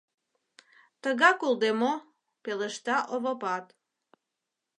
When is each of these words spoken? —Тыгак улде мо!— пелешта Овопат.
—Тыгак 1.01 1.39
улде 1.47 1.69
мо!— 1.81 1.93
пелешта 2.43 2.97
Овопат. 3.13 3.65